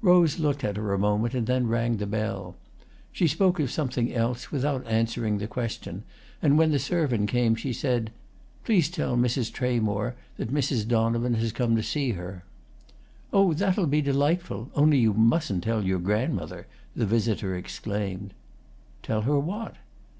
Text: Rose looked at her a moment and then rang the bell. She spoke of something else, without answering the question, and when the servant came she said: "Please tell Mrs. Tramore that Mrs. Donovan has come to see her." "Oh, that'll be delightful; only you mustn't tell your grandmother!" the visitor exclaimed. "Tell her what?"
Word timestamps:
Rose 0.00 0.38
looked 0.38 0.62
at 0.62 0.76
her 0.76 0.94
a 0.94 0.96
moment 0.96 1.34
and 1.34 1.48
then 1.48 1.66
rang 1.66 1.96
the 1.96 2.06
bell. 2.06 2.54
She 3.10 3.26
spoke 3.26 3.58
of 3.58 3.68
something 3.68 4.14
else, 4.14 4.52
without 4.52 4.86
answering 4.86 5.38
the 5.38 5.48
question, 5.48 6.04
and 6.40 6.56
when 6.56 6.70
the 6.70 6.78
servant 6.78 7.28
came 7.30 7.56
she 7.56 7.72
said: 7.72 8.12
"Please 8.62 8.88
tell 8.88 9.16
Mrs. 9.16 9.50
Tramore 9.52 10.14
that 10.36 10.54
Mrs. 10.54 10.86
Donovan 10.86 11.34
has 11.34 11.50
come 11.50 11.74
to 11.74 11.82
see 11.82 12.12
her." 12.12 12.44
"Oh, 13.32 13.54
that'll 13.54 13.86
be 13.88 14.00
delightful; 14.00 14.70
only 14.76 14.98
you 14.98 15.14
mustn't 15.14 15.64
tell 15.64 15.82
your 15.82 15.98
grandmother!" 15.98 16.68
the 16.94 17.04
visitor 17.04 17.56
exclaimed. 17.56 18.34
"Tell 19.02 19.22
her 19.22 19.40
what?" 19.40 19.74